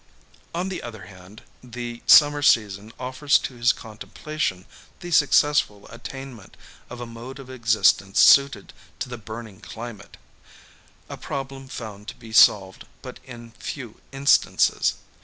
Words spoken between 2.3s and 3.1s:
season